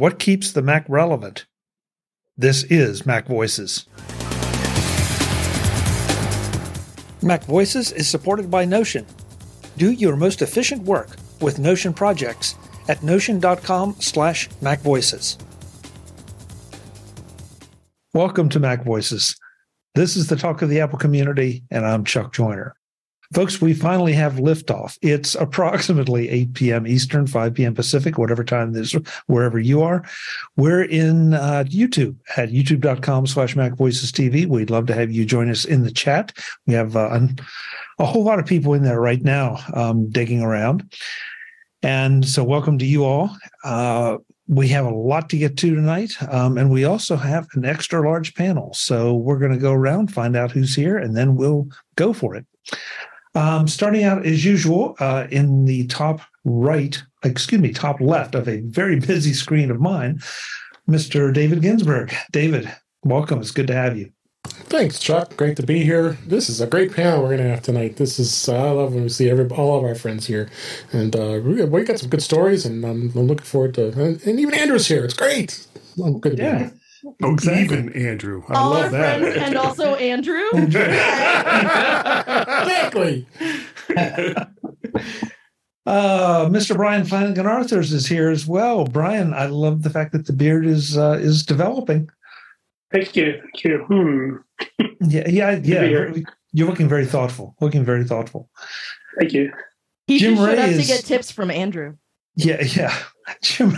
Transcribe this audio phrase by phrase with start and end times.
[0.00, 1.44] What keeps the Mac relevant?
[2.34, 3.84] This is Mac Voices.
[7.20, 9.04] Mac Voices is supported by Notion.
[9.76, 12.54] Do your most efficient work with Notion projects
[12.88, 15.36] at notion.com slash macvoices.
[18.14, 19.36] Welcome to Mac Voices.
[19.94, 22.74] This is the talk of the Apple community, and I'm Chuck Joiner.
[23.32, 24.98] Folks, we finally have liftoff.
[25.02, 26.84] It's approximately 8 p.m.
[26.84, 27.76] Eastern, 5 p.m.
[27.76, 28.92] Pacific, whatever time this,
[29.28, 30.04] wherever you are.
[30.56, 34.46] We're in uh, YouTube at youtube.com slash Mac Voices TV.
[34.46, 36.36] We'd love to have you join us in the chat.
[36.66, 37.20] We have uh,
[38.00, 40.92] a whole lot of people in there right now um, digging around.
[41.84, 43.30] And so, welcome to you all.
[43.62, 44.18] Uh,
[44.48, 48.02] we have a lot to get to tonight, um, and we also have an extra
[48.02, 48.74] large panel.
[48.74, 52.34] So, we're going to go around, find out who's here, and then we'll go for
[52.34, 52.44] it.
[53.34, 58.48] Um, starting out as usual uh, in the top right, excuse me, top left of
[58.48, 60.20] a very busy screen of mine,
[60.88, 61.32] Mr.
[61.32, 62.12] David Ginsburg.
[62.32, 62.72] David,
[63.04, 63.40] welcome.
[63.40, 64.10] It's good to have you.
[64.44, 65.36] Thanks, Chuck.
[65.36, 66.16] Great to be here.
[66.26, 67.96] This is a great panel we're going to have tonight.
[67.96, 70.48] This is uh, I love when we see every all of our friends here,
[70.92, 73.88] and uh, we got some good stories, and I'm, I'm looking forward to.
[73.88, 75.04] And, and, even Andrew's here.
[75.04, 75.66] It's great.
[76.02, 76.70] I'm good to yeah.
[77.02, 77.28] Be here.
[77.28, 77.78] Oh, exactly.
[77.78, 78.42] even Andrew.
[78.48, 79.22] I All love that.
[79.22, 80.42] and also Andrew.
[82.62, 83.26] exactly.
[85.86, 86.76] Uh, Mr.
[86.76, 88.84] Brian Flanagan Arthurs is here as well.
[88.84, 92.08] Brian, I love the fact that the beard is uh, is developing.
[92.92, 93.40] Thank you.
[93.40, 93.84] Thank you.
[93.88, 94.36] Hmm.
[95.02, 96.12] Yeah, yeah, yeah.
[96.52, 97.56] You're looking very thoughtful.
[97.60, 98.50] Looking very thoughtful.
[99.18, 99.50] Thank you.
[100.06, 101.96] He Jim just showed Ray up is, to get tips from Andrew.
[102.36, 102.94] Yeah, yeah.
[103.42, 103.76] Jim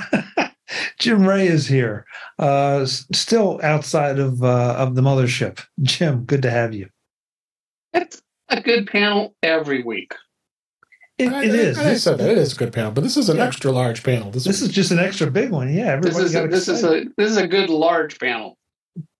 [0.98, 2.06] Jim Rea is here,
[2.38, 5.64] uh, still outside of uh, of the mothership.
[5.82, 6.88] Jim, good to have you.
[7.92, 10.14] It's a good panel every week.
[11.18, 11.78] It, it is.
[11.78, 13.46] I, I said it is a good panel, but this is an yeah.
[13.46, 14.30] extra large panel.
[14.30, 15.72] This, this is just an extra big one.
[15.72, 18.56] Yeah, this is a, this is a this is a good large panel.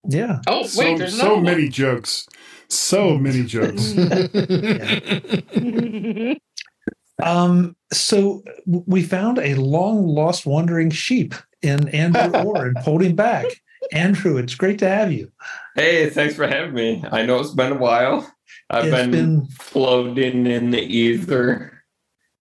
[0.08, 0.40] Yeah.
[0.46, 2.26] Oh so, wait, there's so many jokes.
[2.68, 3.92] So many jokes.
[7.22, 13.14] Um, so we found a long lost wandering sheep in Andrew Orr and pulled him
[13.14, 13.46] back.
[13.92, 15.30] Andrew, it's great to have you.
[15.74, 17.04] Hey, thanks for having me.
[17.10, 18.32] I know it's been a while.
[18.70, 21.82] I've been, been, floating in the ether.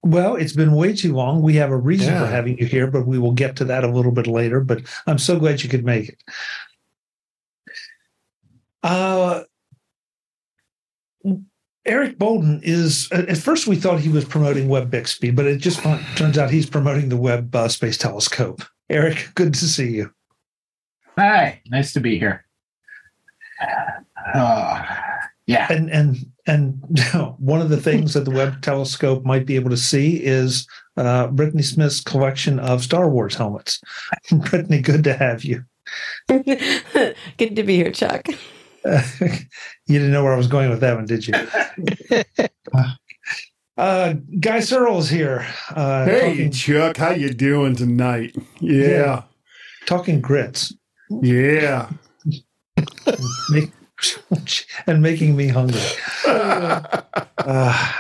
[0.04, 1.42] Well, it's been way too long.
[1.42, 2.22] We have a reason yeah.
[2.22, 4.62] for having you here, but we will get to that a little bit later.
[4.62, 6.24] But I'm so glad you could make it.
[8.82, 9.44] Uh,
[11.86, 15.82] Eric Bolden is, at first we thought he was promoting Web Bixby, but it just
[16.16, 18.62] turns out he's promoting the Webb uh, Space Telescope.
[18.90, 20.14] Eric, good to see you.
[21.18, 22.46] Hi, nice to be here.
[24.34, 24.86] Uh,
[25.48, 25.72] yeah.
[25.72, 26.80] And, and, and
[27.40, 30.68] one of the things that the Webb Telescope might be able to see is
[30.98, 33.82] uh, Brittany Smith's collection of Star Wars helmets.
[34.32, 35.66] Brittany, good to have you.
[36.28, 38.28] good to be here, Chuck.
[38.86, 39.02] Uh,
[39.92, 41.34] you didn't know where I was going with that one, did you?
[43.78, 45.48] uh, Guy Serle's here.
[45.70, 48.36] Uh, hey, talking, Chuck, how you doing tonight?
[48.60, 49.24] Yeah, yeah
[49.86, 50.74] talking grits.
[51.10, 51.90] Yeah,
[53.50, 53.72] Make,
[54.88, 55.82] and making me hungry.
[57.38, 57.92] Uh,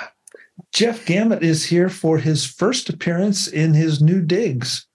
[0.71, 4.85] Jeff Gamet is here for his first appearance in his new digs.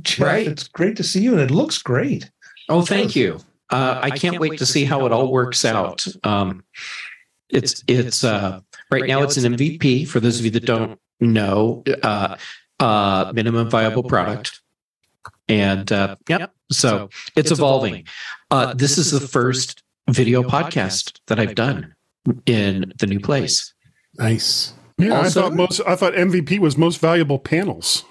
[0.00, 0.46] Jeff, right.
[0.46, 2.30] it's great to see you, and it looks great.
[2.68, 3.40] Oh, thank you.
[3.70, 6.06] Uh, I, can't wait, to see how it all works out.
[6.22, 6.62] Um,
[7.48, 8.60] it's it's uh,
[8.90, 12.36] right now it's an MVP for those of you that don't know, uh,
[12.80, 14.60] uh, minimum viable product,
[15.48, 16.52] and uh, yep.
[16.70, 18.06] So it's evolving.
[18.50, 21.94] Uh, this is the first video podcast that I've done
[22.46, 23.72] in the new place.
[24.18, 24.72] Nice.
[24.98, 25.80] Yeah, also, I thought most.
[25.86, 28.04] I thought MVP was most valuable panels.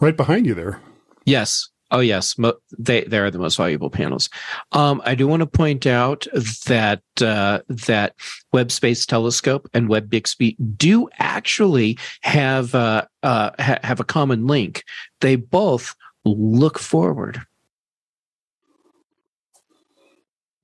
[0.00, 0.80] Right behind you there.
[1.24, 4.28] Yes, Oh yes, mo- they they are the most valuable panels.
[4.72, 6.26] Um, I do want to point out
[6.66, 8.14] that uh, that
[8.52, 14.46] Webb Space Telescope and Web Bixby do actually have uh, uh, ha- have a common
[14.46, 14.84] link.
[15.20, 17.42] They both look forward.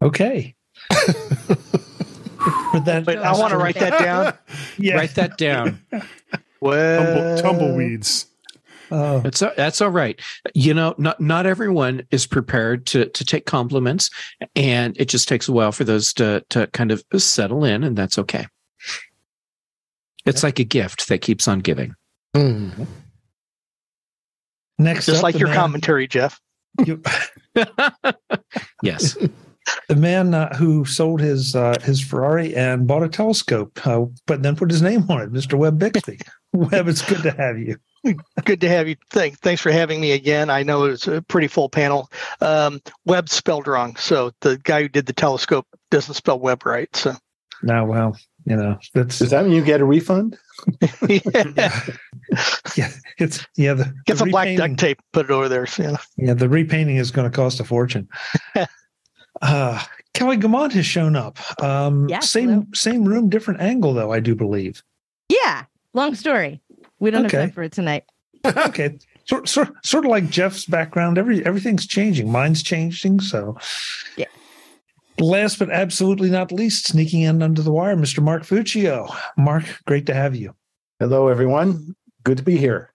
[0.03, 0.55] Okay.
[2.85, 4.35] that, Wait, I want to write that down.
[4.79, 4.95] yeah.
[4.95, 5.81] Write that down.
[6.61, 8.27] well, Tumble, tumbleweeds.
[8.91, 9.21] Oh.
[9.21, 10.21] That's that's all right.
[10.55, 14.11] You know, not not everyone is prepared to to take compliments,
[14.55, 17.97] and it just takes a while for those to to kind of settle in, and
[17.97, 18.47] that's okay.
[20.25, 21.95] It's like a gift that keeps on giving.
[22.35, 22.85] Mm-hmm.
[24.79, 25.57] Next, just like your man.
[25.57, 26.41] commentary, Jeff.
[28.83, 29.17] yes.
[29.89, 34.43] the man uh, who sold his uh, his Ferrari and bought a telescope, uh, but
[34.43, 35.55] then put his name on it, Mr.
[35.55, 36.19] Web Bixby.
[36.53, 37.77] Web, it's good to have you.
[38.45, 38.95] Good to have you.
[39.11, 40.49] Thanks, thanks for having me again.
[40.49, 42.09] I know it's a pretty full panel.
[42.41, 46.95] Um, Webb spelled wrong, so the guy who did the telescope doesn't spell Webb right.
[46.95, 47.17] So
[47.63, 50.39] now, well, you know, that's does that mean you get a refund?
[51.09, 51.19] yeah.
[52.77, 53.75] yeah, it's yeah.
[53.75, 55.67] The, get some black duct tape, put it over there.
[55.67, 56.35] So, yeah, yeah.
[56.35, 58.09] The repainting is going to cost a fortune.
[59.47, 59.83] Uh,
[60.15, 61.39] Kelly Guimont has shown up.
[61.63, 62.67] Um, yeah, same hello.
[62.75, 64.13] same room, different angle though.
[64.13, 64.83] I do believe.
[65.29, 65.65] Yeah,
[65.95, 66.61] long story.
[66.99, 67.37] We don't okay.
[67.37, 68.05] have time for it tonight.
[68.47, 71.19] okay, sort, sort sort of like Jeff's background.
[71.19, 72.31] Every everything's changing.
[72.31, 73.21] Mine's changing.
[73.21, 73.57] So
[74.17, 74.27] yeah.
[75.19, 78.23] Last but absolutely not least, sneaking in under the wire, Mr.
[78.23, 79.15] Mark Fuccio.
[79.39, 80.55] Mark, great to have you.
[80.99, 81.95] Hello, everyone.
[82.23, 82.93] Good to be here.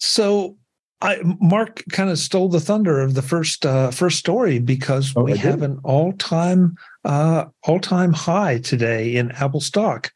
[0.00, 0.56] So,
[1.04, 5.24] I, Mark kind of stole the thunder of the first uh, first story because oh,
[5.24, 10.10] we have an all time uh, all time high today in Apple stock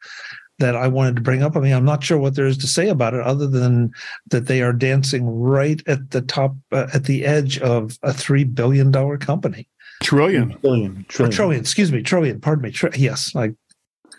[0.57, 1.55] that I wanted to bring up.
[1.55, 3.91] I mean, I'm not sure what there is to say about it other than
[4.31, 8.43] that they are dancing right at the top, uh, at the edge of a three
[8.43, 9.69] billion dollar company.
[10.01, 10.57] Trillion.
[10.61, 11.05] Billion.
[11.07, 11.35] Trillion.
[11.35, 11.61] trillion.
[11.61, 12.01] Excuse me.
[12.01, 12.41] Trillion.
[12.41, 12.71] Pardon me.
[12.71, 13.35] Tri- yes.
[13.35, 13.53] Like,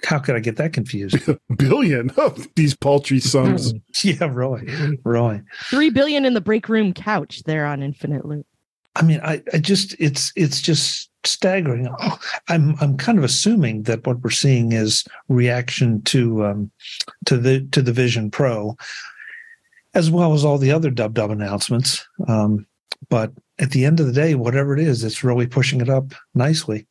[0.05, 1.17] how could I get that confused?
[1.57, 2.11] billion.
[2.11, 3.73] of these paltry sums.
[4.05, 4.69] yeah, really.
[5.05, 5.43] Really.
[5.65, 8.47] Three billion in the break room couch there on Infinite Loop.
[8.97, 11.89] I mean, I, I just it's it's just staggering.
[12.49, 16.71] I'm I'm kind of assuming that what we're seeing is reaction to um
[17.27, 18.77] to the to the Vision Pro,
[19.95, 22.07] as well as all the other dub dub announcements.
[22.27, 22.67] Um,
[23.09, 26.13] but at the end of the day, whatever it is, it's really pushing it up
[26.35, 26.87] nicely.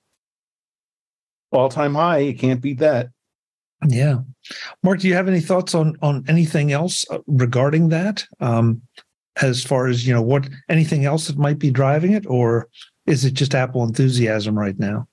[1.52, 2.20] All time high.
[2.20, 3.10] You can't beat that.
[3.88, 4.20] Yeah.
[4.84, 8.26] Mark, do you have any thoughts on on anything else uh, regarding that?
[8.40, 8.82] Um,
[9.42, 12.68] as far as you know, what anything else that might be driving it, or
[13.06, 15.08] is it just Apple enthusiasm right now?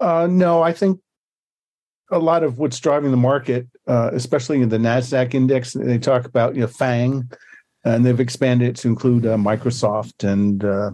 [0.00, 1.00] Uh, no, I think
[2.10, 6.24] a lot of what's driving the market, uh, especially in the Nasdaq index, they talk
[6.24, 7.30] about you know FANG,
[7.84, 10.90] and they've expanded it to include uh, Microsoft and uh,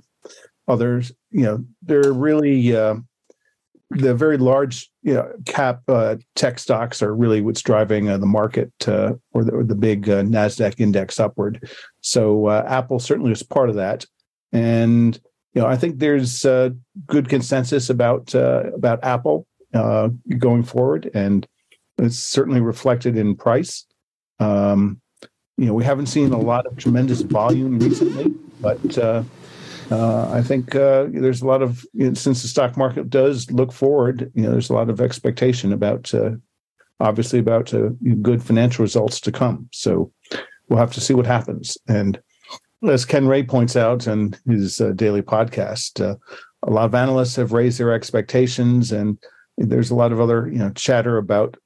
[0.68, 1.12] others.
[1.30, 2.96] You know, they're really uh,
[3.90, 8.26] the very large you know, cap uh, tech stocks are really what's driving uh, the
[8.26, 11.70] market uh, or, the, or, the, big Nasdaq index upward.
[12.00, 14.04] So Apple certainly is part of that,
[14.52, 15.18] and
[15.54, 21.46] you know I think there's good consensus about about Apple going forward, and
[21.98, 23.86] it's certainly reflected in price.
[24.38, 25.00] Um,
[25.56, 29.26] you know, we haven't seen a lot of tremendous volume recently, but
[29.90, 33.50] uh, I think uh, there's a lot of you know, since the stock market does
[33.50, 34.30] look forward.
[34.34, 36.32] You know, there's a lot of expectation about uh,
[37.00, 37.90] obviously about uh,
[38.22, 39.68] good financial results to come.
[39.72, 40.12] So
[40.68, 41.78] we'll have to see what happens.
[41.88, 42.20] And
[42.88, 47.52] as Ken Ray points out in his uh, daily podcast, a lot of analysts have
[47.52, 49.18] raised their expectations, and
[49.56, 51.56] there's a lot of other you know chatter about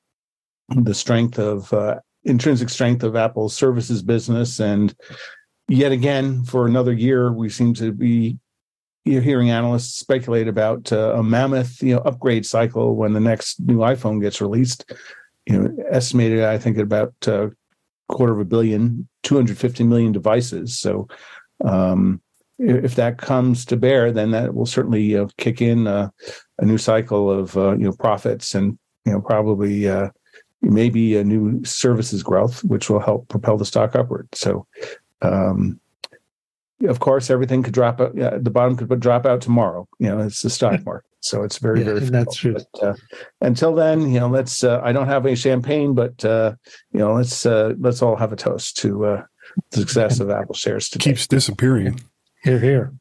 [0.69, 1.73] the strength of
[2.25, 4.61] intrinsic strength of Apple's services business.
[4.61, 4.95] And
[5.71, 8.39] yet again, for another year, we seem to be
[9.05, 13.79] hearing analysts speculate about uh, a mammoth, you know, upgrade cycle when the next new
[13.79, 14.93] iPhone gets released.
[15.47, 17.51] You know, estimated, I think, at about a uh,
[18.09, 20.79] quarter of a billion, 250 million devices.
[20.79, 21.09] So,
[21.65, 22.21] um,
[22.59, 26.11] if that comes to bear, then that will certainly uh, kick in uh,
[26.59, 29.89] a new cycle of uh, you know profits and you know probably
[30.63, 34.29] maybe a new services growth, which will help propel the stock upward.
[34.35, 34.67] So,
[35.23, 35.81] um,
[36.89, 38.17] of course, everything could drop out.
[38.17, 39.87] Yeah, the bottom could drop out tomorrow.
[39.99, 42.01] You know, it's the stock market, so it's very, yeah, very.
[42.01, 42.55] That's true.
[42.55, 42.95] But, uh,
[43.41, 44.65] until then, you know, let's.
[44.65, 46.55] Uh, I don't have any champagne, but uh,
[46.93, 49.23] you know, let's uh, let's all have a toast to uh,
[49.73, 51.11] the success of Apple shares today.
[51.11, 52.01] Keeps disappearing.
[52.43, 52.93] Here, here.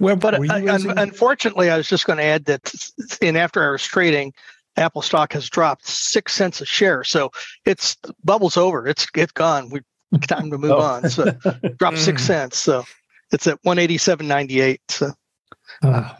[0.00, 2.72] Well, but unfortunately, I was just going to add that
[3.20, 4.32] in after hours trading,
[4.76, 7.02] Apple stock has dropped six cents a share.
[7.02, 7.32] So
[7.64, 8.86] it's bubbles over.
[8.86, 9.70] It's it's gone.
[9.70, 9.80] We
[10.26, 10.80] time to move oh.
[10.80, 11.10] on.
[11.10, 11.32] So
[11.78, 12.58] drop six cents.
[12.58, 12.84] So
[13.32, 14.80] it's at one eighty seven ninety eight.
[14.88, 15.12] So
[15.82, 16.14] uh,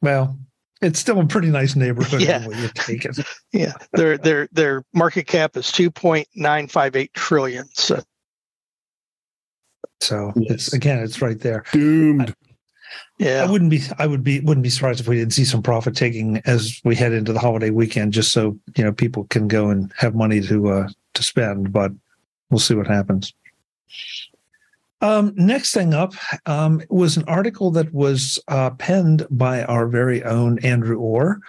[0.00, 0.38] well,
[0.80, 2.46] it's still a pretty nice neighborhood yeah.
[2.48, 3.18] you take it.
[3.52, 3.72] yeah.
[3.92, 7.68] Their their their market cap is two point nine five eight trillion.
[7.74, 8.02] So
[10.00, 10.50] so yes.
[10.50, 11.64] it's again, it's right there.
[11.72, 12.34] Doomed.
[13.18, 13.80] Yeah, I wouldn't be.
[13.98, 14.40] I would be.
[14.40, 17.38] Wouldn't be surprised if we didn't see some profit taking as we head into the
[17.38, 21.22] holiday weekend, just so you know people can go and have money to uh, to
[21.22, 21.72] spend.
[21.72, 21.92] But
[22.52, 23.34] we'll see what happens.
[25.00, 26.14] Um, next thing up
[26.46, 31.40] um, was an article that was uh, penned by our very own Andrew Orr,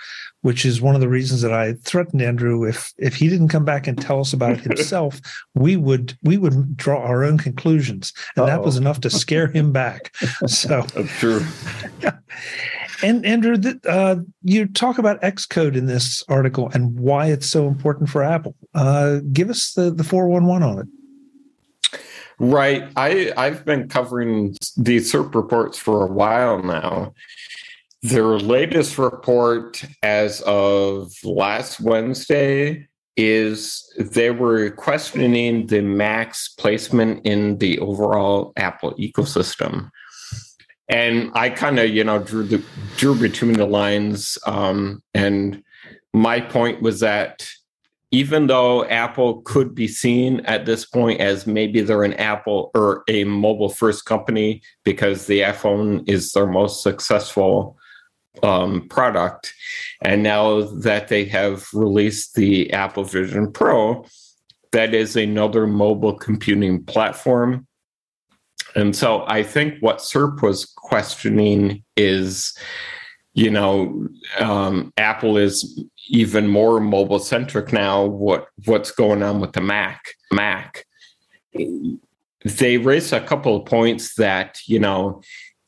[0.41, 3.63] which is one of the reasons that I threatened Andrew if if he didn't come
[3.63, 5.21] back and tell us about it himself,
[5.53, 8.47] we would we would draw our own conclusions, and Uh-oh.
[8.47, 10.15] that was enough to scare him back.
[10.47, 11.45] So that's true.
[13.01, 13.57] And Andrew,
[13.87, 18.55] uh, you talk about Xcode in this article and why it's so important for Apple.
[18.73, 20.87] Uh, give us the the four one one on it.
[22.39, 22.83] Right.
[22.95, 27.13] I I've been covering these CIRP reports for a while now.
[28.01, 37.59] Their latest report as of last Wednesday is they were questioning the Mac's placement in
[37.59, 39.89] the overall Apple ecosystem.
[40.93, 42.63] And I kind of, you know, drew the
[42.97, 44.37] drew between the lines.
[44.45, 45.63] Um, and
[46.13, 47.49] my point was that
[48.11, 53.03] even though Apple could be seen at this point as maybe they're an Apple or
[53.07, 57.75] a mobile first company because the iPhone is their most successful
[58.43, 59.51] um, product.
[60.03, 64.05] And now that they have released the Apple Vision Pro,
[64.73, 67.65] that is another mobile computing platform.
[68.75, 72.57] And so I think what CIRP was questioning is,
[73.33, 74.07] you know,
[74.39, 78.03] um, Apple is even more mobile centric now.
[78.03, 80.85] What what's going on with the mac mac?
[81.53, 85.21] They raised a couple of points that you know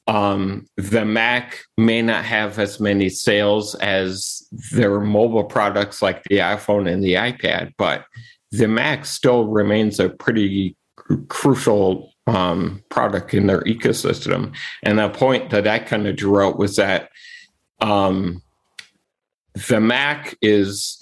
[0.07, 6.37] um, the mac may not have as many sales as their mobile products like the
[6.37, 8.05] iphone and the ipad but
[8.51, 10.75] the mac still remains a pretty
[11.27, 16.57] crucial um, product in their ecosystem and the point that i kind of drew out
[16.57, 17.09] was that
[17.81, 18.41] um,
[19.67, 21.01] the Mac is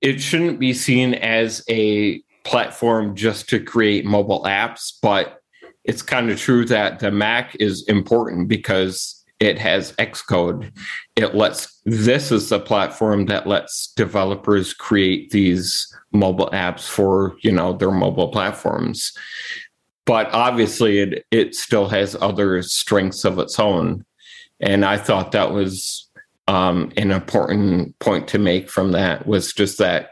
[0.00, 5.42] it shouldn't be seen as a platform just to create mobile apps, but
[5.84, 10.70] it's kind of true that the Mac is important because it has Xcode.
[11.16, 17.52] It lets this is the platform that lets developers create these mobile apps for, you
[17.52, 19.12] know, their mobile platforms.
[20.10, 24.04] But obviously it it still has other strengths of its own.
[24.58, 26.10] And I thought that was
[26.48, 30.10] um, an important point to make from that was just that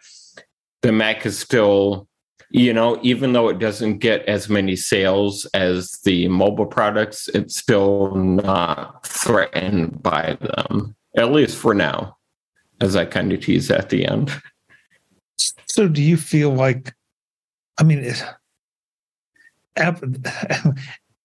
[0.82, 2.06] the Mac is still,
[2.48, 7.56] you know, even though it doesn't get as many sales as the mobile products, it's
[7.56, 12.16] still not threatened by them, at least for now,
[12.80, 14.30] as I kind of tease at the end.
[15.66, 16.94] So, do you feel like,
[17.80, 17.98] I mean,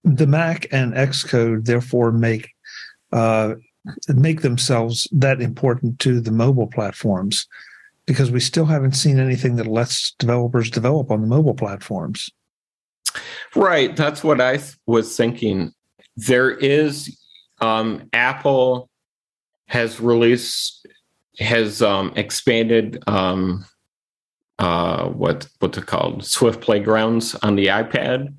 [0.03, 2.49] the Mac and Xcode therefore make
[3.11, 3.55] uh,
[4.07, 7.47] make themselves that important to the mobile platforms
[8.05, 12.29] because we still haven't seen anything that lets developers develop on the mobile platforms.
[13.55, 13.95] Right.
[13.95, 15.71] That's what I was thinking.
[16.15, 17.17] There is
[17.61, 18.89] um, Apple
[19.67, 20.87] has released
[21.39, 23.65] has um, expanded um,
[24.63, 28.33] uh, what what's it called Swift Playgrounds on the iPad,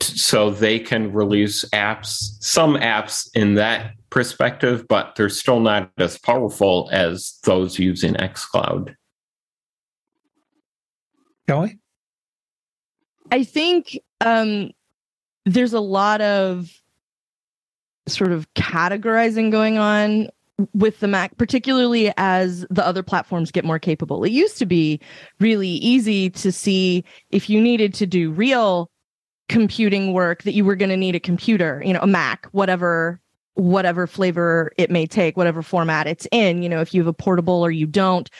[0.00, 6.18] so they can release apps, some apps in that perspective, but they're still not as
[6.18, 8.96] powerful as those using Xcode.
[11.46, 11.78] Kelly?
[13.30, 14.72] I think um,
[15.46, 16.70] there's a lot of
[18.08, 20.28] sort of categorizing going on
[20.74, 24.24] with the Mac, particularly as the other platforms get more capable.
[24.24, 25.00] It used to be
[25.40, 28.90] really easy to see if you needed to do real
[29.48, 33.20] computing work that you were going to need a computer, you know, a Mac, whatever
[33.54, 36.62] whatever flavor it may take, whatever format it's in.
[36.62, 38.30] You know, if you have a portable or you don't,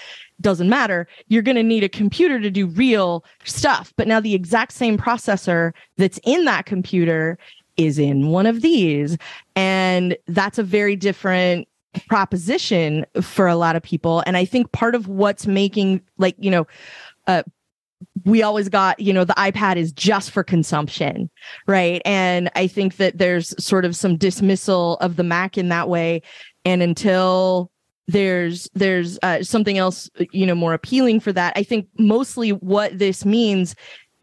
[0.41, 1.07] doesn't matter.
[1.29, 3.93] You're going to need a computer to do real stuff.
[3.97, 7.39] But now the exact same processor that's in that computer
[7.77, 9.17] is in one of these.
[9.55, 11.69] And that's a very different
[12.09, 14.23] proposition for a lot of people.
[14.27, 16.67] And I think part of what's making, like, you know,
[17.27, 17.43] uh,
[18.25, 21.31] we always got, you know, the iPad is just for consumption,
[21.67, 22.03] right?
[22.05, 26.23] And I think that there's sort of some dismissal of the Mac in that way.
[26.65, 27.71] And until
[28.09, 32.99] there's there's uh, something else, you know, more appealing for that, I think mostly what
[32.99, 33.75] this means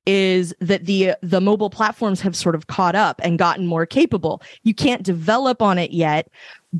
[0.05, 4.41] is that the the mobile platforms have sort of caught up and gotten more capable.
[4.63, 6.29] You can't develop on it yet,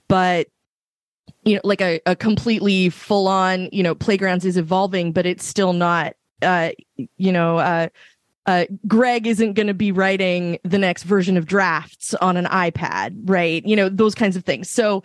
[0.08, 0.48] but
[1.44, 5.46] you know, like a, a completely full on, you know, playgrounds is evolving, but it's
[5.46, 6.72] still not uh,
[7.18, 7.90] you know, uh,
[8.46, 13.16] uh, Greg isn't going to be writing the next version of drafts on an iPad,
[13.26, 13.64] right?
[13.64, 14.70] You know, those kinds of things.
[14.70, 15.04] So,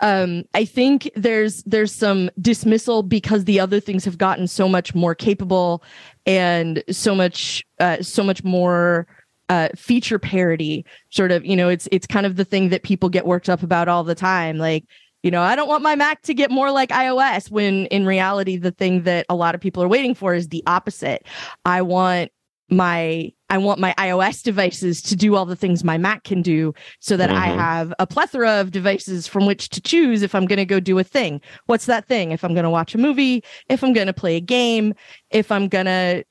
[0.00, 4.94] um, I think there's there's some dismissal because the other things have gotten so much
[4.94, 5.82] more capable
[6.26, 9.06] and so much uh, so much more
[9.48, 10.84] uh, feature parity.
[11.08, 13.62] Sort of, you know, it's it's kind of the thing that people get worked up
[13.62, 14.84] about all the time, like
[15.22, 18.56] you know, I don't want my Mac to get more like iOS when in reality,
[18.56, 21.26] the thing that a lot of people are waiting for is the opposite.
[21.64, 22.30] I want
[22.70, 26.72] my I want my iOS devices to do all the things my Mac can do
[27.00, 27.56] so that I Mhm.
[27.56, 30.98] have a plethora of devices from which to choose if I'm going to go do
[30.98, 31.40] a thing.
[31.66, 32.32] What's that thing?
[32.32, 34.94] If I'm going to watch a movie, if I'm going to play a game,
[35.30, 36.24] if I'm going to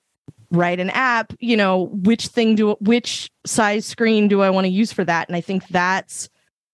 [0.49, 4.71] write an app, you know, which thing do which size screen do I want to
[4.71, 5.29] use for that?
[5.29, 6.27] And I think that's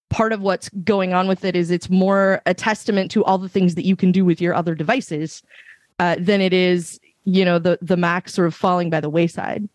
[0.10, 3.50] part of what's going on with it is it's more a testament to all the
[3.50, 5.44] things that you can do with your other devices
[6.00, 9.68] uh, than it is you know the the mac sort of falling by the wayside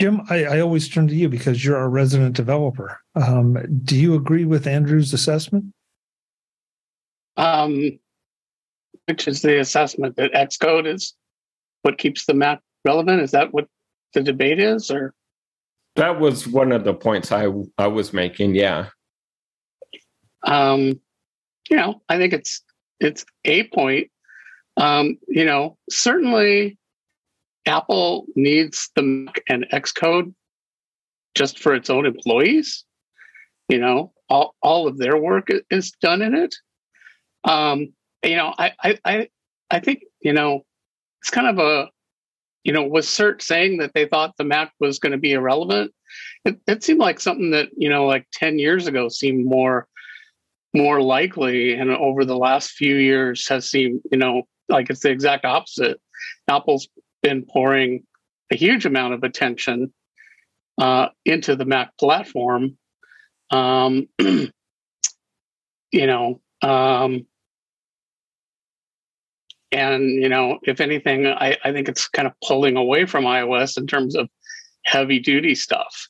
[0.00, 3.00] Jim, I, I always turn to you because you're a resident developer.
[3.16, 5.74] Um, do you agree with Andrew's assessment?
[7.36, 7.98] Um,
[9.06, 11.14] which is the assessment that Xcode is
[11.82, 13.22] what keeps the Mac relevant?
[13.22, 13.66] Is that what
[14.12, 15.14] the debate is, or
[15.98, 18.54] That was one of the points I I was making.
[18.54, 18.86] Yeah.
[20.44, 21.00] um,
[21.68, 22.62] you know, I think it's
[23.00, 24.08] it's a point.
[24.76, 26.78] Um, you know, certainly
[27.66, 30.32] Apple needs the Mac and Xcode
[31.34, 32.84] just for its own employees.
[33.68, 36.54] You know, all all of their work is done in it.
[37.42, 37.92] Um,
[38.24, 39.28] you know, I I I,
[39.72, 40.64] I think you know
[41.22, 41.90] it's kind of a
[42.64, 45.92] you know was CIRP saying that they thought the Mac was going to be irrelevant.
[46.44, 49.86] It, it seemed like something that you know like ten years ago seemed more
[50.74, 55.10] more likely and over the last few years has seemed you know like it's the
[55.10, 55.98] exact opposite
[56.48, 56.88] apple's
[57.22, 58.04] been pouring
[58.52, 59.92] a huge amount of attention
[60.78, 62.76] uh, into the mac platform
[63.50, 64.50] um, you
[65.92, 67.26] know um,
[69.72, 73.76] and you know if anything I, I think it's kind of pulling away from ios
[73.76, 74.28] in terms of
[74.84, 76.08] heavy duty stuff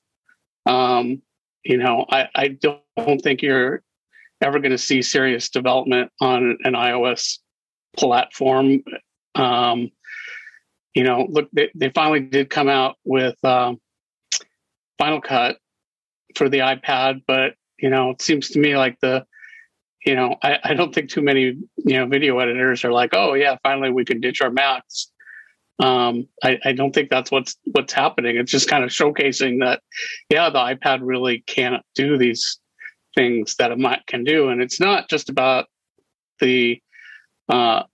[0.66, 1.22] um,
[1.64, 3.82] you know I, I don't think you're
[4.40, 7.38] ever going to see serious development on an iOS
[7.96, 8.82] platform.
[9.34, 9.90] Um,
[10.94, 13.80] you know, look, they, they finally did come out with um,
[14.98, 15.56] Final Cut
[16.36, 19.24] for the iPad, but you know, it seems to me like the,
[20.04, 23.34] you know, I, I don't think too many you know video editors are like, oh
[23.34, 25.10] yeah, finally we can ditch our Macs.
[25.80, 28.36] Um, I, I don't think that's what's what's happening.
[28.36, 29.80] It's just kind of showcasing that,
[30.28, 32.58] yeah, the iPad really can't do these
[33.14, 35.66] things that a Mac can do, and it's not just about
[36.40, 36.80] the
[37.48, 37.84] uh,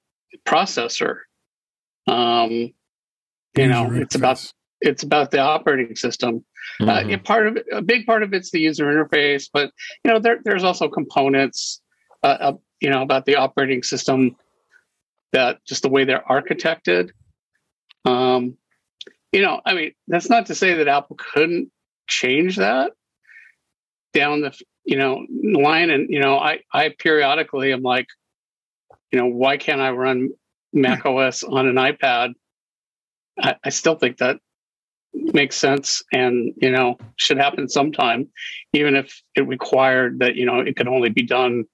[0.47, 1.19] processor.
[2.07, 2.73] Um,
[3.57, 6.45] you know, User it's about it's about the operating system.
[6.81, 9.71] Uh, part of it, a big part of it's the user interface, but
[10.05, 11.84] you know, there, there's also components, uh,
[12.25, 14.37] uh, you know, about the operating system
[15.33, 17.11] that just the way they're architected.
[18.05, 18.57] Um,
[19.33, 21.71] you know, I mean, that's not to say that Apple couldn't
[22.07, 22.93] change that
[24.13, 28.07] down the you know line, and you know, I I periodically am like,
[29.11, 30.31] you know, why can't I run
[30.73, 32.35] Mac OS on an iPad?
[33.39, 34.39] I, I still think that
[35.15, 38.29] makes sense and you know should happen sometime
[38.73, 41.65] even if it required that you know it could only be done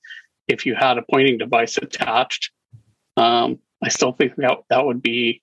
[0.50, 2.50] if you had a pointing device attached.
[3.16, 5.42] Um, i still think that that would be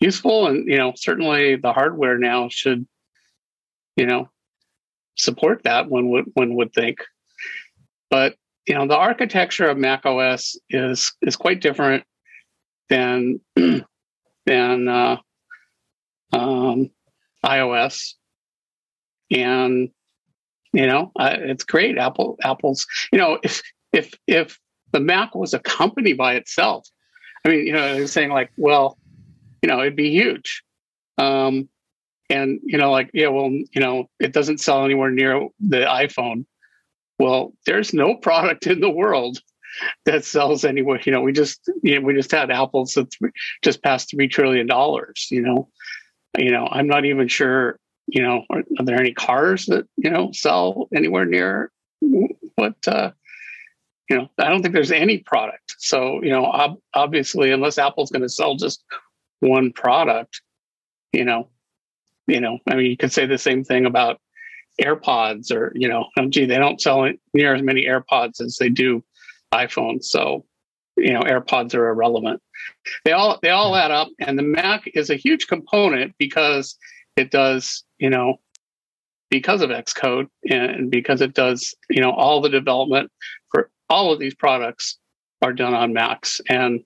[0.00, 2.86] useful and you know certainly the hardware now should
[3.96, 4.28] you know
[5.16, 6.98] support that one would one would think.
[8.10, 8.36] But
[8.66, 12.04] you know the architecture of mac os is is quite different
[12.88, 13.40] than
[14.46, 15.16] than uh,
[16.32, 16.90] um,
[17.44, 18.14] iOS,
[19.30, 19.90] and
[20.72, 21.98] you know uh, it's great.
[21.98, 23.62] Apple, Apple's, you know, if
[23.92, 24.58] if if
[24.92, 26.86] the Mac was a company by itself,
[27.44, 28.98] I mean, you know, they're saying like, well,
[29.62, 30.62] you know, it'd be huge,
[31.18, 31.68] um,
[32.30, 36.44] and you know, like, yeah, well, you know, it doesn't sell anywhere near the iPhone.
[37.18, 39.38] Well, there's no product in the world
[40.04, 41.00] that sells anywhere.
[41.04, 43.14] You know, we just you know, we just had Apple's that
[43.62, 45.28] just passed three trillion dollars.
[45.30, 45.68] You know,
[46.38, 47.78] you know, I'm not even sure.
[48.08, 51.70] You know, are, are there any cars that you know sell anywhere near
[52.56, 52.74] what?
[52.86, 53.12] Uh,
[54.12, 55.76] you know, I don't think there's any product.
[55.78, 58.84] So you know, ob- obviously, unless Apple's going to sell just
[59.40, 60.42] one product,
[61.12, 61.48] you know,
[62.26, 64.20] you know, I mean, you could say the same thing about
[64.80, 68.68] AirPods or you know, oh, gee, they don't sell near as many AirPods as they
[68.68, 69.02] do
[69.54, 70.04] iPhones.
[70.04, 70.44] So
[70.98, 72.42] you know, AirPods are irrelevant.
[73.06, 76.76] They all they all add up, and the Mac is a huge component because
[77.16, 78.40] it does you know
[79.30, 83.10] because of Xcode and because it does you know all the development
[83.92, 84.98] all of these products
[85.42, 86.82] are done on Macs, and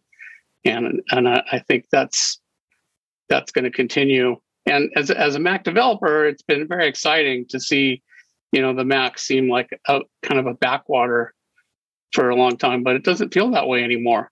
[0.65, 2.41] and and I, I think that's
[3.29, 4.37] that's going to continue.
[4.67, 8.03] And as as a Mac developer, it's been very exciting to see
[8.51, 11.33] you know the Mac seem like a kind of a backwater
[12.13, 14.31] for a long time, but it doesn't feel that way anymore.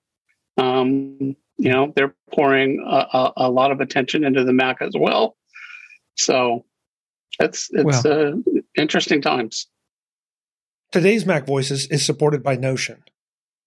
[0.59, 4.95] Um, you know they're pouring a, a, a lot of attention into the Mac as
[4.99, 5.37] well.
[6.17, 6.65] So
[7.39, 9.69] it's it's well, uh, interesting times.
[10.95, 13.03] Today's Mac Voices is supported by Notion.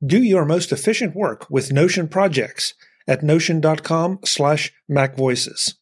[0.02, 2.74] Do your most efficient work with Notion projects
[3.06, 5.74] at notion.com slash macvoices.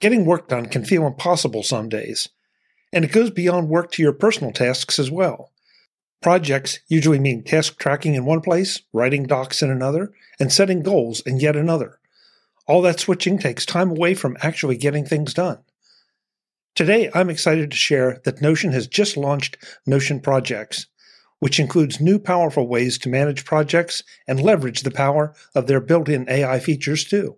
[0.00, 2.30] Getting work done can feel impossible some days,
[2.92, 5.52] and it goes beyond work to your personal tasks as well.
[6.20, 11.20] Projects usually mean task tracking in one place, writing docs in another, and setting goals
[11.20, 12.00] in yet another.
[12.66, 15.63] All that switching takes time away from actually getting things done.
[16.74, 19.56] Today, I'm excited to share that Notion has just launched
[19.86, 20.86] Notion Projects,
[21.38, 26.08] which includes new powerful ways to manage projects and leverage the power of their built
[26.08, 27.36] in AI features too.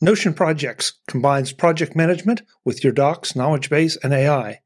[0.00, 4.58] Notion Projects combines project management with your docs, knowledge base, and AI,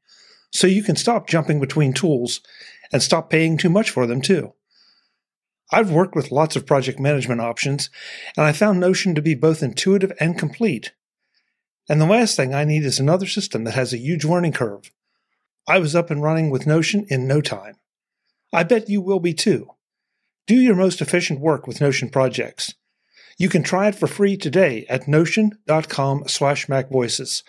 [0.51, 2.41] so you can stop jumping between tools
[2.91, 4.53] and stop paying too much for them too.
[5.71, 7.91] I've worked with lots of project management options,
[8.35, 10.93] and I found Notion to be both intuitive and complete.
[11.91, 14.93] And the last thing I need is another system that has a huge learning curve.
[15.67, 17.75] I was up and running with Notion in no time.
[18.53, 19.71] I bet you will be too.
[20.47, 22.75] Do your most efficient work with Notion projects.
[23.37, 27.43] You can try it for free today at notion.com slash macvoices.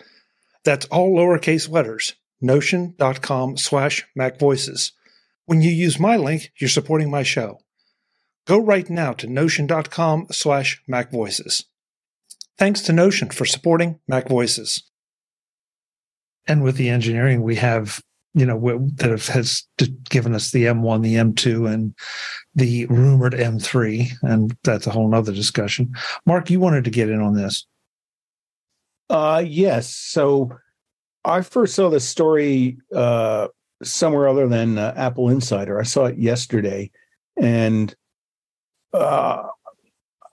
[0.65, 4.91] That's all lowercase letters, notion.com slash macvoices.
[5.45, 7.61] When you use my link, you're supporting my show.
[8.45, 11.63] Go right now to notion.com slash macvoices.
[12.57, 14.83] Thanks to Notion for supporting Mac Voices.
[16.47, 18.01] And with the engineering, we have,
[18.33, 19.67] you know, that has
[20.09, 21.95] given us the M1, the M2, and
[22.53, 24.11] the rumored M3.
[24.21, 25.93] And that's a whole nother discussion.
[26.25, 27.65] Mark, you wanted to get in on this.
[29.09, 29.95] Uh, yes.
[29.95, 30.51] So
[31.25, 33.47] I first saw this story uh,
[33.81, 35.79] somewhere other than uh, Apple Insider.
[35.79, 36.91] I saw it yesterday.
[37.37, 37.95] And
[38.93, 39.47] uh,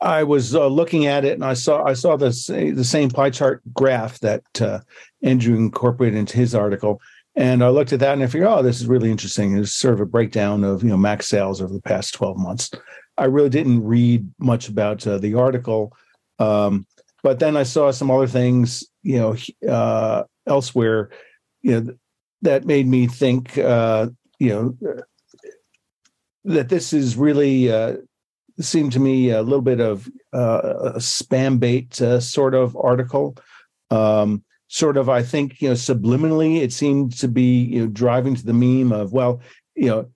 [0.01, 3.31] I was uh, looking at it and I saw I saw this the same pie
[3.31, 4.81] chart graph that uh,
[5.23, 7.01] Andrew incorporated into his article,
[7.35, 9.57] and I looked at that and I figured, oh, this is really interesting.
[9.57, 12.71] It's sort of a breakdown of you know Mac sales over the past twelve months.
[13.19, 15.95] I really didn't read much about uh, the article,
[16.39, 16.87] um,
[17.23, 19.37] but then I saw some other things, you know,
[19.71, 21.11] uh, elsewhere,
[21.61, 21.95] you know,
[22.43, 24.09] that made me think, uh,
[24.39, 25.05] you know,
[26.45, 27.97] that this is really uh,
[28.65, 33.37] seemed to me a little bit of uh, a spam bait uh, sort of article.
[33.91, 38.35] Um, sort of, I think, you know, subliminally, it seemed to be, you know, driving
[38.37, 39.41] to the meme of, well,
[39.75, 40.09] you know,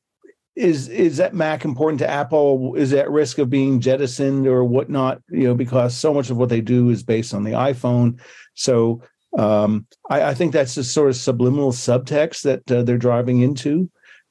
[0.57, 2.77] is is that Mac important to Apple?
[2.77, 5.21] Is at risk of being jettisoned or whatnot?
[5.29, 8.21] You know, because so much of what they do is based on the iPhone.
[8.55, 9.03] So
[9.37, 13.91] um, I, I, think that's the sort of subliminal subtext that uh, they're driving into.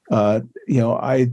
[0.09, 1.31] Uh, you know, I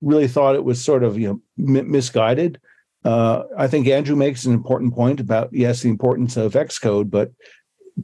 [0.00, 2.60] really thought it was sort of you know misguided.
[3.04, 7.32] Uh, I think Andrew makes an important point about yes, the importance of Xcode, but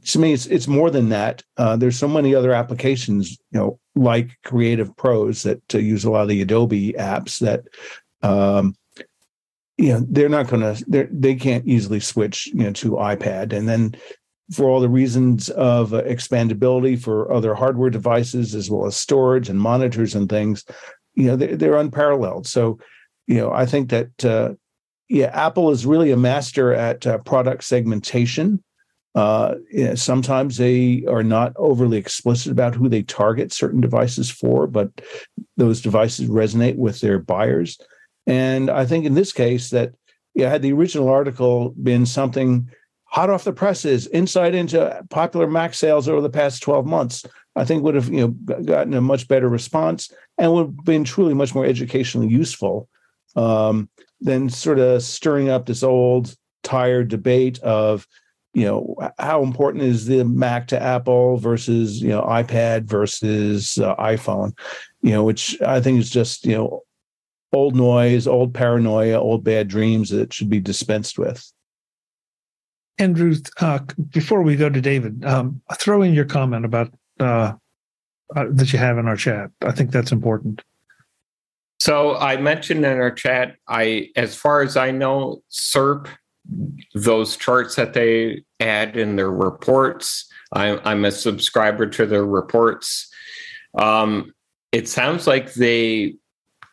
[0.05, 1.41] to me, it's it's more than that.
[1.57, 6.23] Uh, there's so many other applications, you know, like Creative Pros that use a lot
[6.23, 7.63] of the Adobe apps that,
[8.21, 8.75] um,
[9.77, 13.53] you know, they're not going to they they can't easily switch, you know, to iPad,
[13.53, 13.95] and then
[14.51, 19.59] for all the reasons of expandability for other hardware devices as well as storage and
[19.59, 20.63] monitors and things
[21.15, 22.45] you know they're, they're unparalleled.
[22.45, 22.79] So
[23.27, 24.53] you know I think that uh,
[25.09, 28.63] yeah, Apple is really a master at uh, product segmentation.
[29.13, 34.29] Uh, you know, sometimes they are not overly explicit about who they target certain devices
[34.29, 34.89] for, but
[35.55, 37.77] those devices resonate with their buyers.
[38.27, 39.93] And I think in this case that
[40.33, 42.69] yeah, had the original article been something
[43.05, 47.23] hot off the presses, insight into popular Mac sales over the past 12 months,
[47.55, 48.27] I think would have you know
[48.63, 52.89] gotten a much better response and would have been truly much more educationally useful
[53.35, 53.89] um,
[54.21, 58.07] than sort of stirring up this old tired debate of
[58.53, 63.95] you know how important is the Mac to Apple versus you know iPad versus uh,
[63.97, 64.57] iPhone,
[65.01, 66.81] you know which I think is just you know
[67.53, 71.51] old noise, old paranoia, old bad dreams that should be dispensed with.
[72.97, 77.53] Andrew, uh, before we go to David, um, throw in your comment about uh,
[78.35, 79.51] uh, that you have in our chat.
[79.61, 80.61] I think that's important.
[81.79, 86.07] So I mentioned in our chat, I as far as I know, CIRP,
[86.93, 90.29] those charts that they add in their reports.
[90.53, 93.09] I, I'm a subscriber to their reports.
[93.77, 94.33] Um,
[94.71, 96.15] it sounds like they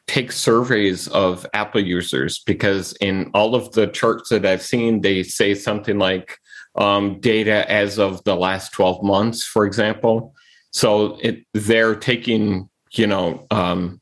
[0.06, 5.22] take surveys of Apple users because in all of the charts that I've seen, they
[5.22, 6.38] say something like
[6.76, 10.34] um, data as of the last 12 months, for example.
[10.70, 14.01] So it, they're taking, you know, um,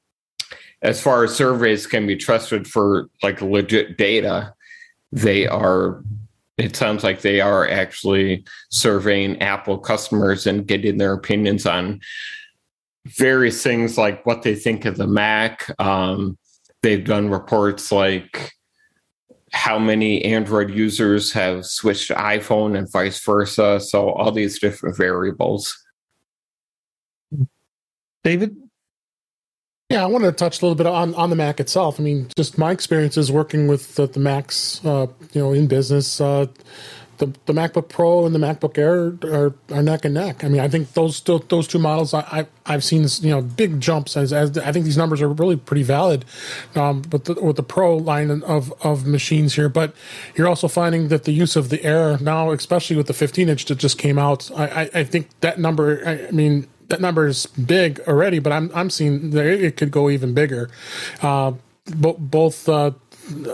[0.83, 4.55] as far as surveys can be trusted for like legit data,
[5.13, 6.03] they are
[6.57, 12.01] it sounds like they are actually surveying Apple customers and getting their opinions on
[13.07, 15.71] various things like what they think of the Mac.
[15.81, 16.37] Um,
[16.83, 18.53] they've done reports like
[19.53, 23.81] how many Android users have switched to iPhone and vice versa.
[23.81, 25.77] So, all these different variables.
[28.23, 28.57] David?
[29.91, 31.99] Yeah, I want to touch a little bit on, on the Mac itself.
[31.99, 36.21] I mean, just my experiences working with the, the Macs, uh, you know, in business.
[36.21, 36.47] Uh,
[37.19, 40.43] the, the MacBook Pro and the MacBook Air are, are neck and neck.
[40.45, 43.79] I mean, I think those those two models, I, I have seen you know big
[43.81, 46.25] jumps as, as I think these numbers are really pretty valid,
[46.75, 49.69] um, with the with the Pro line of of machines here.
[49.69, 49.95] But
[50.35, 53.67] you're also finding that the use of the Air now, especially with the 15 inch
[53.67, 56.03] that just came out, I I, I think that number.
[56.07, 59.91] I, I mean that number is big already, but I'm I'm seeing that it could
[59.91, 60.71] go even bigger.
[61.23, 61.53] Uh,
[61.87, 62.93] bo- both uh,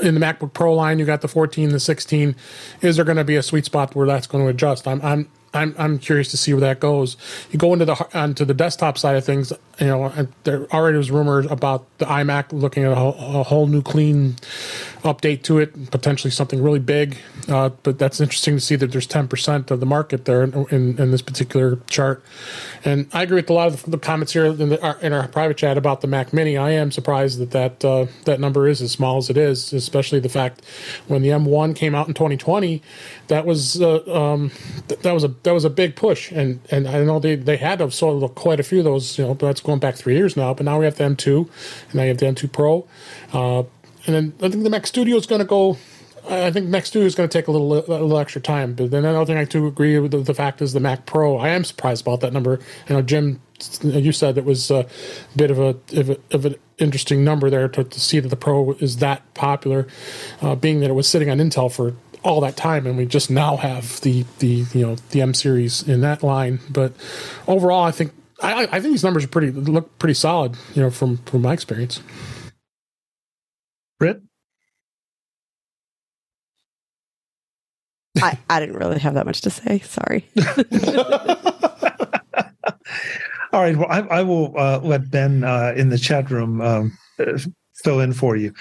[0.03, 2.35] in the MacBook Pro line, you got the 14, the 16.
[2.81, 4.89] Is there going to be a sweet spot where that's going to adjust?
[4.89, 7.17] I'm I'm I'm I'm curious to see where that goes.
[7.51, 9.53] You go into the onto the desktop side of things.
[9.81, 13.83] You know, there already was rumors about the iMac looking at a, a whole new
[13.83, 14.37] clean
[15.03, 17.17] update to it, potentially something really big.
[17.49, 20.99] Uh, but that's interesting to see that there's 10% of the market there in, in,
[20.99, 22.25] in, this particular chart.
[22.85, 25.29] And I agree with a lot of the comments here in, the, our, in our
[25.29, 26.57] private chat about the Mac Mini.
[26.57, 30.19] I am surprised that that, uh, that number is as small as it is, especially
[30.19, 30.63] the fact
[31.07, 32.83] when the M1 came out in 2020,
[33.29, 34.51] that was uh, um,
[34.89, 37.57] th- that was a that was a big push, and and I know they, they
[37.57, 39.19] had have sold quite a few of those.
[39.19, 40.55] You know, but that's going back three years now.
[40.55, 41.49] But now we have the M2,
[41.87, 42.87] and now you have the M2 Pro.
[43.33, 43.65] Uh,
[44.07, 45.77] and then I think the Mac Studio is going to go.
[46.29, 48.75] I think Mac two is going to take a little, a little extra time.
[48.75, 51.37] But then another thing I do agree with the, the, fact is the Mac Pro.
[51.37, 52.59] I am surprised about that number.
[52.89, 53.41] You know, Jim,
[53.83, 54.87] you said it was a
[55.35, 58.37] bit of a of, a, of an interesting number there to, to, see that the
[58.37, 59.87] Pro is that popular,
[60.43, 63.31] uh, being that it was sitting on Intel for all that time, and we just
[63.31, 66.59] now have the the you know the M series in that line.
[66.69, 66.93] But
[67.47, 68.13] overall, I think
[68.43, 70.57] I, I think these numbers are pretty look pretty solid.
[70.75, 72.01] You know, from from my experience.
[73.99, 74.23] Britt?
[78.23, 79.81] I, I didn't really have that much to say.
[79.81, 80.29] Sorry.
[83.53, 83.77] All right.
[83.77, 87.39] Well, I, I will uh, let Ben uh, in the chat room um, uh,
[87.77, 88.53] fill in for you,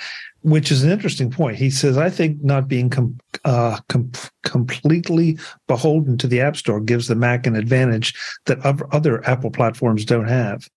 [0.41, 1.57] which is an interesting point.
[1.57, 4.11] He says, I think not being com- uh, com-
[4.43, 5.37] completely
[5.67, 8.13] beholden to the App Store gives the Mac an advantage
[8.45, 10.69] that other Apple platforms don't have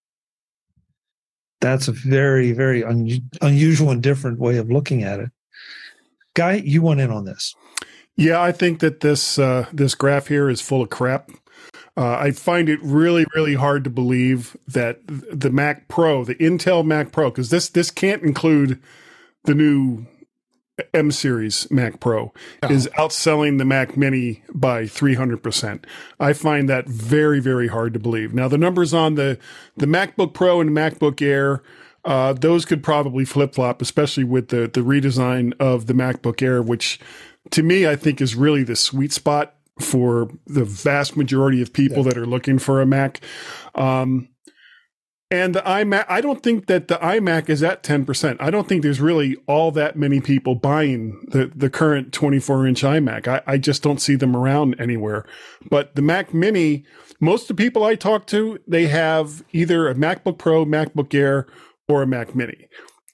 [1.61, 5.31] that's a very very un- unusual and different way of looking at it
[6.35, 7.55] guy you went in on this
[8.19, 11.31] yeah i think that this uh, this graph here is full of crap
[11.97, 16.85] uh, i find it really really hard to believe that the mac pro the intel
[16.85, 18.79] mac pro because this this can't include
[19.45, 20.07] the new
[20.95, 22.71] M series Mac Pro oh.
[22.71, 25.85] is outselling the Mac Mini by 300%.
[26.21, 28.35] I find that very, very hard to believe.
[28.35, 29.39] Now, the numbers on the,
[29.77, 31.63] the MacBook Pro and MacBook Air,
[32.05, 36.63] uh, those could probably flip flop, especially with the, the redesign of the MacBook Air,
[36.63, 37.01] which
[37.51, 41.99] to me, I think is really the sweet spot for the vast majority of people
[41.99, 42.05] yeah.
[42.05, 43.21] that are looking for a Mac.
[43.75, 44.29] Um,
[45.31, 48.39] and the iMac, I don't think that the iMac is at 10%.
[48.41, 52.83] I don't think there's really all that many people buying the, the current 24 inch
[52.83, 53.29] iMac.
[53.29, 55.27] I, I just don't see them around anywhere.
[55.69, 56.87] But the Mac Mini,
[57.21, 61.47] most of the people I talk to, they have either a MacBook Pro, MacBook Air,
[61.89, 62.67] or a Mac Mini.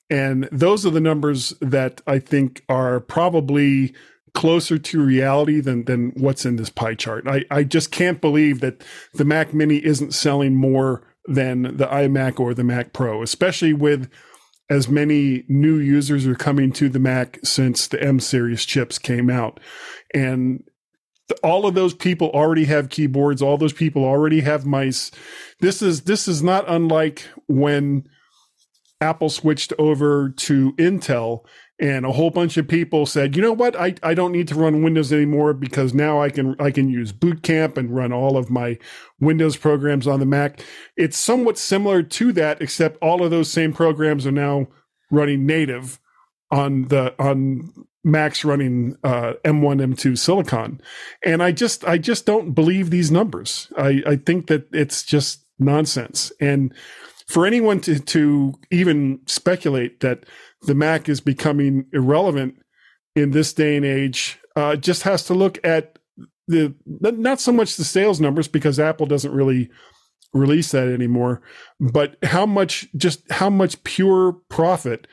[0.09, 3.93] And those are the numbers that I think are probably
[4.35, 7.27] closer to reality than than what's in this pie chart.
[7.27, 12.39] I, I just can't believe that the Mac Mini isn't selling more than the iMac
[12.39, 14.11] or the Mac Pro, especially with
[14.69, 19.31] as many new users are coming to the Mac since the M series chips came
[19.31, 19.61] out.
[20.13, 20.65] And
[21.43, 25.11] all of those people already have keyboards, all those people already have mice.
[25.61, 28.05] This is this is not unlike when
[29.01, 31.45] Apple switched over to Intel
[31.81, 33.75] and a whole bunch of people said, "You know what?
[33.77, 37.13] I, I don't need to run Windows anymore because now I can I can use
[37.13, 38.79] Boot Camp and run all of my
[39.21, 40.65] Windows programs on the Mac."
[40.97, 44.69] It's somewhat similar to that, except all of those same programs are now
[45.11, 45.99] running native
[46.51, 47.73] on the on
[48.05, 50.81] Macs running uh, M1 M2 Silicon,
[51.25, 53.73] and I just I just don't believe these numbers.
[53.77, 56.73] I I think that it's just nonsense and
[57.27, 60.25] for anyone to to even speculate that
[60.63, 62.57] the Mac is becoming irrelevant
[63.17, 65.99] in this day and age uh, just has to look at
[66.47, 69.71] the not so much the sales numbers because Apple doesn't really
[70.33, 71.41] release that anymore,
[71.81, 75.07] but how much just how much pure profit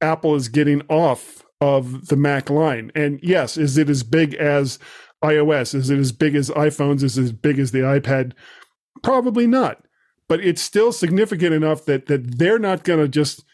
[0.00, 2.92] Apple is getting off of the Mac line.
[2.94, 4.78] And yes, is it as big as
[5.24, 5.74] iOS?
[5.74, 7.02] Is it as big as iPhones?
[7.02, 8.32] Is it as big as the iPad?
[9.02, 9.82] Probably not.
[10.28, 13.44] But it's still significant enough that that they're not going to just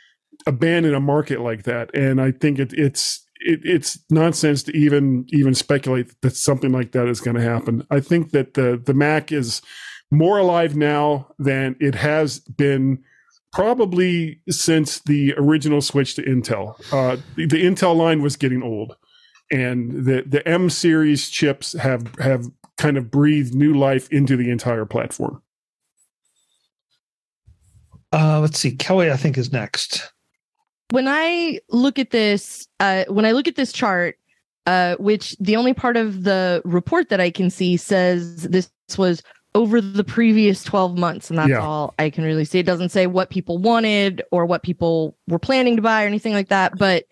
[0.47, 1.95] abandon a market like that.
[1.95, 6.93] And I think it, it's it, it's nonsense to even even speculate that something like
[6.93, 7.87] that is going to happen.
[7.91, 9.63] I think that the the Mac is
[10.11, 13.03] more alive now than it has been
[13.53, 16.75] probably since the original switch to Intel.
[16.93, 18.97] Uh, the, the Intel line was getting old,
[19.51, 22.47] and the the M series chips have have
[22.79, 25.43] kind of breathed new life into the entire platform.
[28.13, 28.77] Uh, let's see.
[28.77, 30.13] Kelly, I think, is next.
[30.91, 34.19] When I look at this, uh, when I look at this chart,
[34.67, 39.23] uh, which the only part of the report that I can see says this was
[39.55, 41.59] over the previous 12 months, and that's yeah.
[41.59, 42.59] all I can really see.
[42.59, 46.33] It doesn't say what people wanted or what people were planning to buy or anything
[46.33, 46.79] like that.
[46.79, 47.05] But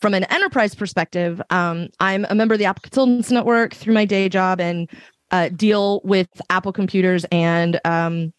[0.00, 4.04] from an enterprise perspective, um, I'm a member of the Apple Consultants Network through my
[4.04, 4.90] day job and
[5.30, 8.32] uh, deal with Apple computers and um,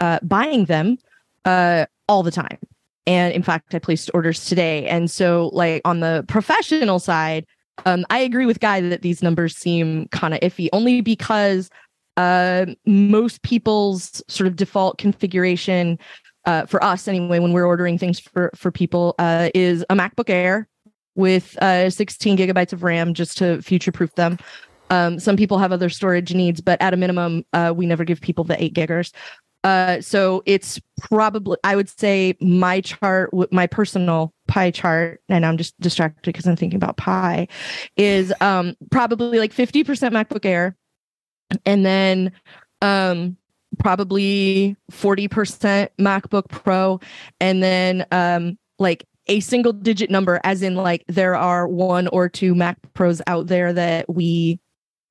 [0.00, 0.98] uh, buying them
[1.48, 2.58] uh, all the time.
[3.06, 4.86] And in fact, I placed orders today.
[4.86, 7.46] And so, like on the professional side,
[7.86, 11.70] um, I agree with Guy that these numbers seem kind of iffy, only because
[12.18, 15.98] uh, most people's sort of default configuration
[16.44, 20.28] uh, for us anyway, when we're ordering things for for people, uh, is a MacBook
[20.28, 20.68] Air
[21.14, 24.38] with uh, 16 gigabytes of RAM just to future proof them.
[24.90, 28.20] Um, some people have other storage needs, but at a minimum, uh, we never give
[28.20, 29.12] people the eight giggers.
[29.64, 35.56] Uh, so it's probably, I would say my chart, my personal pie chart, and I'm
[35.56, 37.48] just distracted because I'm thinking about pie,
[37.96, 40.76] is um, probably like 50% MacBook Air,
[41.66, 42.32] and then
[42.82, 43.36] um,
[43.78, 47.00] probably 40% MacBook Pro,
[47.40, 52.28] and then um, like a single digit number, as in like there are one or
[52.28, 54.58] two Mac Pros out there that we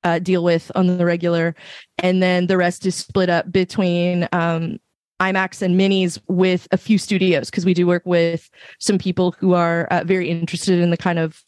[0.04, 1.54] uh, deal with on the regular,
[1.98, 4.78] and then the rest is split up between um,
[5.20, 9.52] iMacs and minis with a few studios because we do work with some people who
[9.54, 11.42] are uh, very interested in the kind of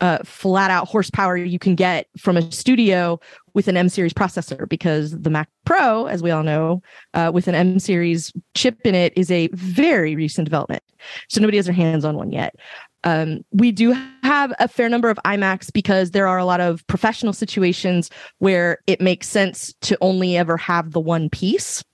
[0.00, 3.18] uh, flat out horsepower you can get from a studio
[3.54, 6.82] with an M series processor because the Mac Pro, as we all know,
[7.14, 10.82] uh, with an M series chip in it, is a very recent development.
[11.28, 12.54] So nobody has their hands on one yet.
[13.04, 16.86] Um, we do have a fair number of iMacs because there are a lot of
[16.88, 21.84] professional situations where it makes sense to only ever have the one piece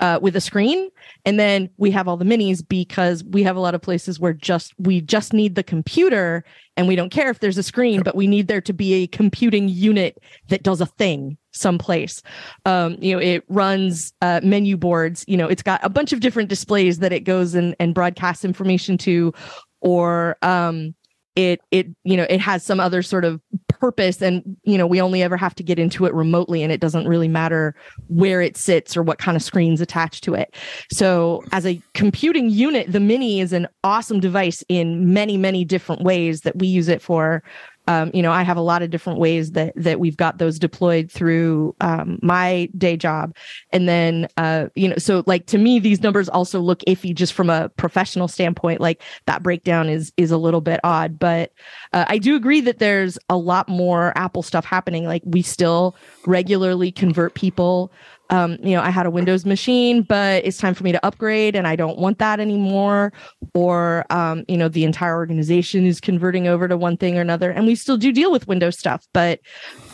[0.00, 0.90] uh, with a screen,
[1.24, 4.32] and then we have all the minis because we have a lot of places where
[4.32, 6.44] just we just need the computer
[6.76, 9.06] and we don't care if there's a screen, but we need there to be a
[9.06, 12.22] computing unit that does a thing someplace.
[12.64, 15.24] Um, you know, it runs uh, menu boards.
[15.28, 18.44] You know, it's got a bunch of different displays that it goes and, and broadcasts
[18.44, 19.32] information to,
[19.80, 20.94] or um,
[21.36, 25.00] it it you know it has some other sort of purpose and you know we
[25.00, 27.74] only ever have to get into it remotely and it doesn't really matter
[28.08, 30.54] where it sits or what kind of screens attached to it.
[30.90, 36.02] So as a computing unit the mini is an awesome device in many many different
[36.02, 37.42] ways that we use it for
[37.86, 40.58] um, you know, I have a lot of different ways that that we've got those
[40.58, 43.36] deployed through um, my day job,
[43.70, 47.34] and then uh, you know, so like to me, these numbers also look iffy just
[47.34, 48.80] from a professional standpoint.
[48.80, 51.52] Like that breakdown is is a little bit odd, but
[51.92, 55.04] uh, I do agree that there's a lot more Apple stuff happening.
[55.04, 55.94] Like we still
[56.26, 57.92] regularly convert people
[58.30, 61.54] um, you know, I had a Windows machine, but it's time for me to upgrade
[61.54, 63.12] and I don't want that anymore.
[63.54, 67.50] Or, um, you know, the entire organization is converting over to one thing or another.
[67.50, 69.40] And we still do deal with Windows stuff, but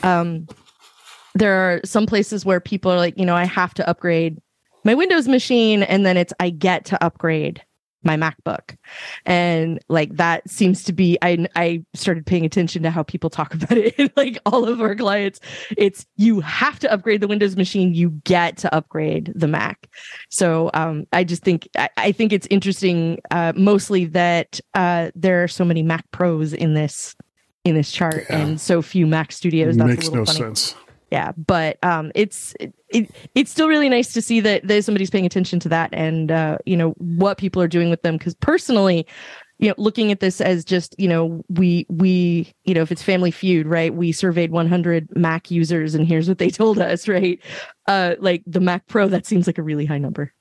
[0.03, 0.47] um,
[1.35, 4.39] there are some places where people are like, you know, I have to upgrade
[4.85, 7.63] my Windows machine and then it's I get to upgrade
[8.03, 8.77] my MacBook.
[9.27, 13.55] And like that seems to be I I started paying attention to how people talk
[13.63, 15.41] about it like all of our clients.
[15.77, 19.89] It's you have to upgrade the Windows machine, you get to upgrade the Mac.
[20.29, 25.43] So um I just think I, I think it's interesting uh mostly that uh there
[25.43, 27.15] are so many Mac Pros in this
[27.65, 28.39] in this chart yeah.
[28.39, 29.77] and so few Mac studios.
[29.77, 30.39] That's makes no funny.
[30.39, 30.75] sense
[31.11, 35.11] yeah but um it's it, it, it's still really nice to see that there's somebody's
[35.11, 38.35] paying attention to that and uh you know what people are doing with them because
[38.37, 39.07] personally
[39.59, 43.03] you know looking at this as just you know we we you know if it's
[43.03, 47.41] family feud right we surveyed 100 mac users and here's what they told us right
[47.87, 50.33] uh like the mac pro that seems like a really high number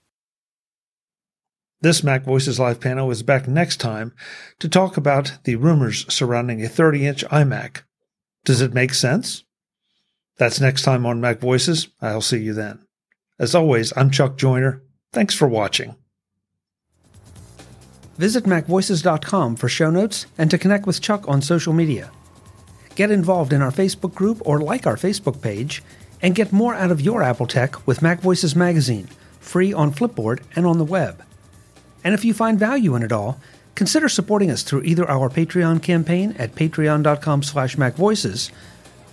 [1.81, 4.13] this Mac Voices Live panel is back next time
[4.59, 7.83] to talk about the rumors surrounding a 30 inch iMac.
[8.43, 9.45] Does it make sense?
[10.39, 11.89] That's next time on Mac Voices.
[12.01, 12.79] I'll see you then.
[13.37, 14.81] As always, I'm Chuck Joiner.
[15.11, 15.95] Thanks for watching.
[18.17, 22.11] Visit MacVoices.com for show notes and to connect with Chuck on social media.
[22.95, 25.83] Get involved in our Facebook group or like our Facebook page,
[26.21, 29.07] and get more out of your Apple tech with Mac Voices Magazine,
[29.39, 31.23] free on Flipboard and on the web.
[32.03, 33.39] And if you find value in it all,
[33.75, 38.51] consider supporting us through either our Patreon campaign at patreon.com slash macvoices